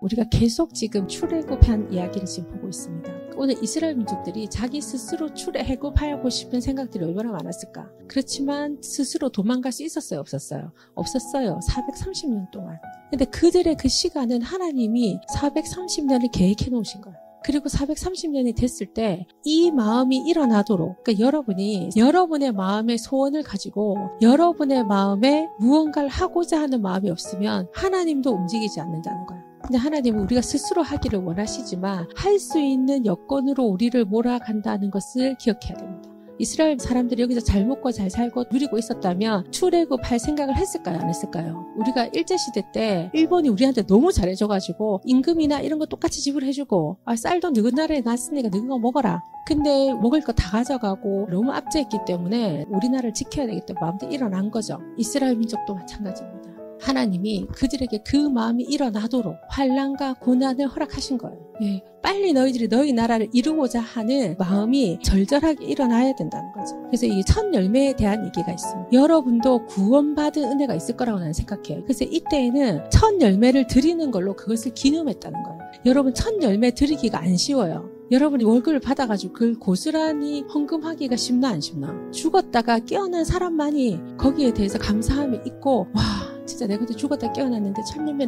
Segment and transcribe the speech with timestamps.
[0.00, 3.12] 우리가 계속 지금 출애굽한 이야기를 지금 보고 있습니다.
[3.36, 7.88] 오늘 이스라엘 민족들이 자기 스스로 출애굽하고 싶은 생각들이 얼마나 많았을까?
[8.08, 10.72] 그렇지만 스스로 도망갈 수 있었어요, 없었어요?
[10.94, 11.60] 없었어요.
[11.68, 12.78] 430년 동안.
[13.10, 17.19] 근데 그들의 그 시간은 하나님이 430년을 계획해 놓으신 거예요.
[17.44, 25.48] 그리고 430년이 됐을 때 이 마음이 일어나도록 그러니까 여러분이 여러분의 마음의 소원을 가지고 여러분의 마음에
[25.58, 29.42] 무언가를 하고자 하는 마음이 없으면 하나님도 움직이지 않는다는 거예요.
[29.62, 35.99] 근데 하나님은 우리가 스스로 하기를 원하시지만 할 수 있는 여건으로 우리를 몰아간다는 것을 기억해야 됩니다.
[36.40, 40.98] 이스라엘 사람들이 여기서 잘 먹고 잘 살고 누리고 있었다면 출애굽할 생각을 했을까요?
[40.98, 41.66] 안 했을까요?
[41.76, 47.70] 우리가 일제시대 때 일본이 우리한테 너무 잘해줘가지고 임금이나 이런 거 똑같이 지불해주고 아, 쌀도 너희
[47.72, 49.22] 나라에 났으니까 너희 거 먹어라.
[49.46, 54.78] 근데 먹을 거 다 가져가고 너무 압제했기 때문에 우리나라를 지켜야 되기 때문에 마음대로 일어난 거죠.
[54.96, 56.39] 이스라엘 민족도 마찬가지입니다.
[56.80, 61.38] 하나님이 그들에게 그 마음이 일어나도록 환란과 고난을 허락하신 거예요.
[61.62, 66.76] 예, 빨리 너희들이 너희 나라를 이루고자 하는 마음이 절절하게 일어나야 된다는 거죠.
[66.86, 68.88] 그래서 이 첫 열매에 대한 얘기가 있습니다.
[68.92, 71.82] 여러분도 구원받은 은혜가 있을 거라고 나는 생각해요.
[71.84, 75.58] 그래서 이때에는 첫 열매를 드리는 걸로 그것을 기념했다는 거예요.
[75.86, 77.88] 여러분 첫 열매 드리기가 안 쉬워요.
[78.10, 81.94] 여러분이 월급을 받아가지고 그걸 고스란히 헌금하기가 쉽나 안 쉽나?
[82.10, 86.02] 죽었다가 깨어난 사람만이 거기에 대해서 감사함이 있고 와
[86.50, 87.82] 진짜 내가 그때 죽었다 깨어났는데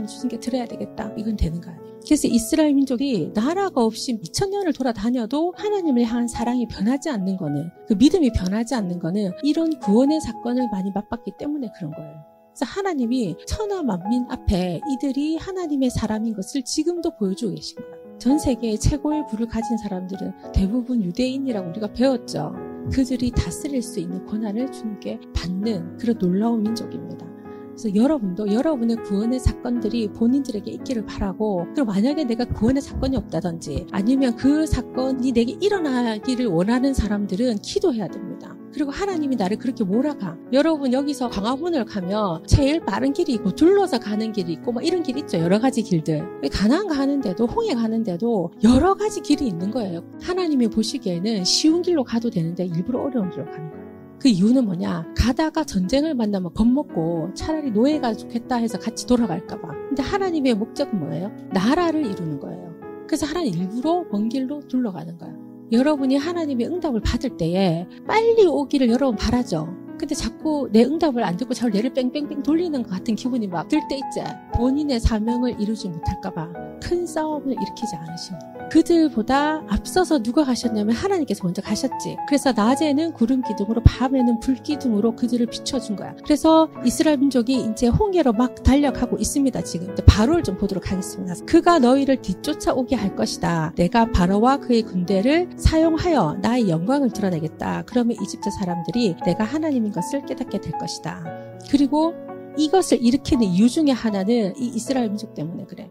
[0.07, 1.13] 주신 게 들어야 되겠다.
[1.17, 2.01] 이건 되는 거 아니에요.
[2.05, 8.33] 그래서 이스라엘 민족이 나라가 없이 2000년을 돌아다녀도 하나님을 향한 사랑이 변하지 않는 거는 그 믿음이
[8.33, 12.25] 변하지 않는 거는 이런 구원의 사건을 많이 맛봤기 때문에 그런 거예요.
[12.55, 18.19] 그래서 하나님이 천하 만민 앞에 이들이 하나님의 사람인 것을 지금도 보여주고 계신 거예요.
[18.19, 22.53] 전 세계의 최고의 부를 가진 사람들은 대부분 유대인이라고 우리가 배웠죠.
[22.93, 27.32] 그들이 다스릴 수 있는 권한을 주님께 받는 그런 놀라운 민족입니다.
[27.73, 34.37] 그래서 여러분도 여러분의 구원의 사건들이 본인들에게 있기를 바라고 그리고 만약에 내가 구원의 사건이 없다든지 아니면
[34.37, 38.55] 그 사건이 내게 일어나기를 원하는 사람들은 기도해야 됩니다.
[38.73, 40.37] 그리고 하나님이 나를 그렇게 몰아가.
[40.53, 45.19] 여러분 여기서 광화문을 가면 제일 빠른 길이 있고 둘러서 가는 길이 있고 막 이런 길
[45.19, 45.39] 있죠.
[45.39, 46.27] 여러 가지 길들.
[46.51, 50.03] 가난 가는데도 홍해 가는데도 여러 가지 길이 있는 거예요.
[50.23, 53.82] 하나님이 보시기에는 쉬운 길로 가도 되는데 일부러 어려운 길로 가는 거예요.
[54.23, 55.15] 그 이유는 뭐냐?
[55.17, 59.69] 가다가 전쟁을 만나면 겁먹고 차라리 노예가 좋겠다 해서 같이 돌아갈까봐.
[59.89, 61.33] 근데 하나님의 목적은 뭐예요?
[61.51, 62.73] 나라를 이루는 거예요.
[63.09, 65.35] 그래서 하나님 일부러 먼 길로 둘러가는 거예요.
[65.73, 69.67] 여러분이 하나님의 응답을 받을 때에 빨리 오기를 여러분 바라죠.
[69.99, 73.81] 근데 자꾸 내 응답을 안 듣고 저를 뇌를 뺑뺑뺑 돌리는 것 같은 기분이 막 들
[73.89, 74.23] 때 있지.
[74.55, 78.62] 본인의 사명을 이루지 못할까봐 큰 싸움을 일으키지 않으십니다.
[78.73, 82.17] 그들보다 앞서서 누가 가셨냐면 하나님께서 먼저 가셨지.
[82.27, 86.17] 그래서 낮에는 구름 기둥으로 밤에는 불 기둥으로 그들을 비춰준 거야.
[86.25, 89.63] 그래서 이스라엘 민족이 이제 홍해로 막 달려가고 있습니다.
[89.65, 91.35] 지금 바로를 좀 보도록 하겠습니다.
[91.45, 93.75] 그가 너희를 뒤쫓아오게 할 것이다.
[93.77, 97.83] 내가 바로와 그의 군대를 사용하여 나의 영광을 드러내겠다.
[97.85, 101.25] 그러면 이집트 사람들이 내가 하나님인 것을 깨닫게 될 것이다.
[101.71, 102.15] 그리고
[102.57, 105.91] 이것을 일으키는 이유 중에 하나는 이 이스라엘 민족 때문에 그래.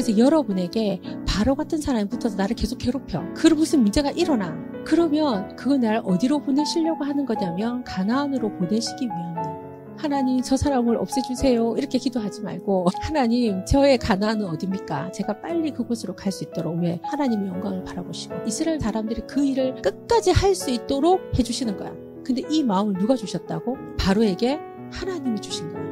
[0.00, 3.22] 그래서 여러분에게 바로 같은 사람이 붙어서 나를 계속 괴롭혀.
[3.34, 4.56] 그리고 무슨 문제가 일어나.
[4.86, 9.60] 그러면 그거 나를 어디로 보내시려고 하는 거냐면 가나안으로 보내시기 위함이에요.
[9.98, 16.32] 하나님 저 사람을 없애주세요 이렇게 기도하지 말고 하나님 저의 가나안은 어디입니까 제가 빨리 그곳으로 갈
[16.32, 21.76] 수 있도록 왜 하나님의 영광을 바라보시고 이스라엘 사람들이 그 일을 끝까지 할 수 있도록 해주시는
[21.76, 21.92] 거야
[22.24, 23.76] 근데 이 마음을 누가 주셨다고?
[23.98, 24.58] 바로에게
[24.90, 25.84] 하나님이 주신 거야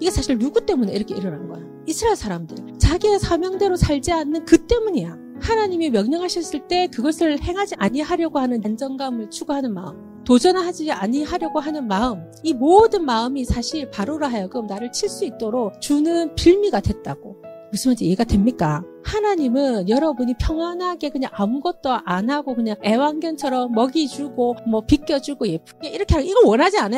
[0.00, 5.16] 이게 사실 누구 때문에 이렇게 일어난 거야 이스라엘 사람들 자기의 사명대로 살지 않는 그 때문이야.
[5.40, 12.54] 하나님이 명령하셨을 때 그것을 행하지 아니하려고 하는 안정감을 추구하는 마음, 도전하지 아니하려고 하는 마음, 이
[12.54, 17.36] 모든 마음이 사실 바로로 하여금 나를 칠 수 있도록 주는 빌미가 됐다고.
[17.72, 18.84] 무슨 말인지 이해가 됩니까?
[19.04, 26.14] 하나님은 여러분이 평안하게 그냥 아무것도 안 하고 그냥 애완견처럼 먹이 주고 뭐 빗겨주고 예쁘게 이렇게
[26.14, 26.96] 하는 이걸 원하지 않아.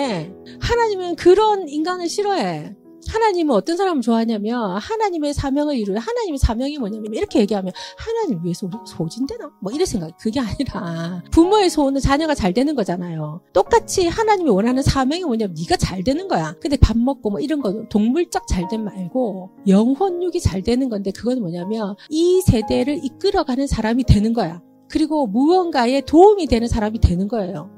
[0.60, 2.74] 하나님은 그런 인간을 싫어해.
[3.14, 8.76] 하나님은 어떤 사람을 좋아하냐면 하나님의 사명을 이루는 하나님의 사명이 뭐냐면 이렇게 얘기하면 하나님 위해서 우리
[8.84, 9.52] 소진되나?
[9.60, 13.40] 뭐 이런 생각 그게 아니라 부모의 소원은 자녀가 잘 되는 거잖아요.
[13.52, 16.56] 똑같이 하나님이 원하는 사명이 뭐냐면 네가 잘 되는 거야.
[16.60, 21.94] 근데 밥 먹고 뭐 이런 거 동물적 잘됨 말고 영혼육이 잘 되는 건데 그건 뭐냐면
[22.08, 24.60] 이 세대를 이끌어가는 사람이 되는 거야.
[24.90, 27.70] 그리고 무언가에 도움이 되는 사람이 되는 거예요.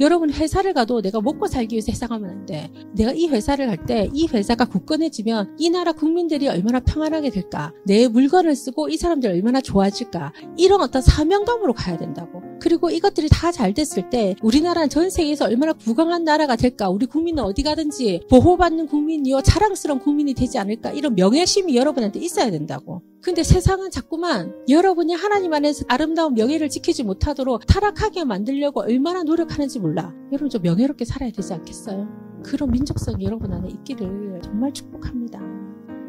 [0.00, 2.70] 여러분 회사를 가도 내가 먹고 살기 위해서 회사 가면 안 돼.
[2.94, 7.72] 내가 이 회사를 갈 때 이 회사가 굳건해지면 이 나라 국민들이 얼마나 평안하게 될까?
[7.84, 10.32] 내 물건을 쓰고 이 사람들이 얼마나 좋아질까?
[10.56, 12.42] 이런 어떤 사명감으로 가야 된다고.
[12.60, 16.88] 그리고 이것들이 다 잘 됐을 때 우리나라는 전 세계에서 얼마나 부강한 나라가 될까?
[16.88, 20.90] 우리 국민은 어디 가든지 보호받는 국민이요 자랑스러운 국민이 되지 않을까?
[20.90, 23.02] 이런 명예심이 여러분한테 있어야 된다고.
[23.24, 30.12] 근데 세상은 자꾸만 여러분이 하나님 안에서 아름다운 명예를 지키지 못하도록 타락하게 만들려고 얼마나 노력하는지 몰라.
[30.30, 32.06] 여러분 좀 명예롭게 살아야 되지 않겠어요?
[32.44, 35.40] 그런 민족성이 여러분 안에 있기를 정말 축복합니다.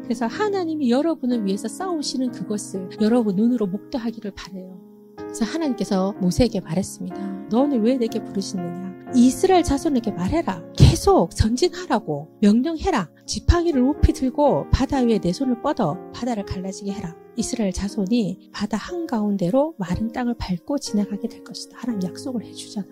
[0.02, 4.78] 그래서 하나님이 여러분을 위해서 싸우시는 그것을 여러분 눈으로 목도하기를 바래요.
[5.16, 7.46] 그래서 하나님께서 모세에게 말했습니다.
[7.48, 8.85] 너는 왜 내게 부르시느냐?
[9.14, 10.62] 이스라엘 자손에게 말해라.
[10.76, 13.08] 계속 전진하라고 명령해라.
[13.26, 17.14] 지팡이를 높이 들고 바다 위에 내 손을 뻗어 바다를 갈라지게 해라.
[17.36, 21.78] 이스라엘 자손이 바다 한가운데로 마른 땅을 밟고 지나가게 될 것이다.
[21.78, 22.86] 하나님 약속을 해주잖아.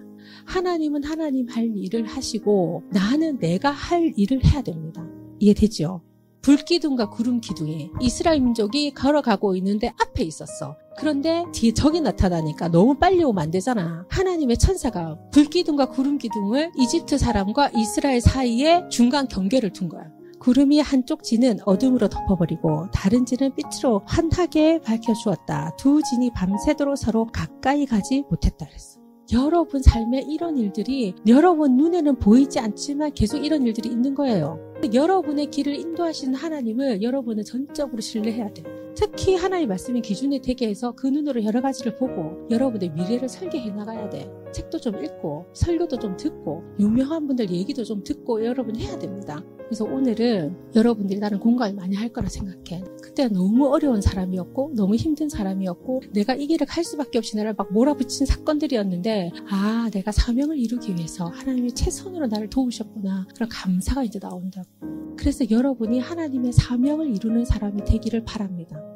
[0.47, 5.07] 하나님은 하나님 할 일을 하시고 나는 내가 할 일을 해야 됩니다.
[5.41, 6.03] 이해되죠?
[6.45, 10.77] 불기둥과 구름 기둥에 이스라엘 민족이 걸어가고 있는데 앞에 있었어.
[10.99, 14.05] 그런데 뒤에 적이 나타나니까 너무 빨리 오면 안 되잖아.
[14.11, 20.05] 하나님의 천사가 불기둥과 구름 기둥을 이집트 사람과 이스라엘 사이에 중간 경계를 둔 거야.
[20.39, 25.77] 구름이 한쪽 진은 어둠으로 덮어버리고 다른 진은 빛으로 환하게 밝혀주었다.
[25.79, 29.01] 두 진이 밤새도록 서로 가까이 가지 못했다 그랬어.
[29.33, 34.59] 여러분 삶에 이런 일들이 여러분 눈에는 보이지 않지만 계속 이런 일들이 있는 거예요.
[34.93, 38.63] 여러분의 길을 인도하시는 하나님을 여러분은 전적으로 신뢰해야 돼.
[38.95, 44.09] 특히 하나님의 말씀이 기준이 되게 해서 그 눈으로 여러 가지를 보고 여러분의 미래를 설계해 나가야
[44.11, 44.44] 돼.
[44.55, 49.45] 책도 좀 읽고 설교도 좀 듣고 유명한 분들 얘기도 좀 듣고 여러분 해야 됩니다.
[49.67, 52.85] 그래서 오늘은 여러분들이 나는 공감을 많이 할 거라 생각해.
[53.03, 57.73] 그때 너무 어려운 사람이었고 너무 힘든 사람이었고 내가 이 길을 갈 수밖에 없이 나를 막
[57.73, 63.27] 몰아붙인 사건들이었는데 아 내가 사명을 이루기 위해서 하나님이 최선으로 나를 도우셨구나.
[63.35, 64.69] 그런 감사가 이제 나온다고.
[65.17, 68.94] 그래서 여러분이 하나님의 사명을 이루는 사람이 되기를 바랍니다.